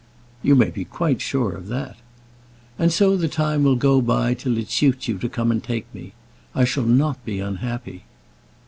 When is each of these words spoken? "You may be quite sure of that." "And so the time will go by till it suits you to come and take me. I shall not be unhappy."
"You 0.41 0.55
may 0.55 0.71
be 0.71 0.83
quite 0.83 1.21
sure 1.21 1.51
of 1.51 1.67
that." 1.67 1.95
"And 2.79 2.91
so 2.91 3.15
the 3.15 3.27
time 3.27 3.63
will 3.63 3.75
go 3.75 4.01
by 4.01 4.33
till 4.33 4.57
it 4.57 4.71
suits 4.71 5.07
you 5.07 5.19
to 5.19 5.29
come 5.29 5.51
and 5.51 5.63
take 5.63 5.85
me. 5.93 6.13
I 6.55 6.65
shall 6.65 6.85
not 6.87 7.23
be 7.23 7.39
unhappy." 7.39 8.05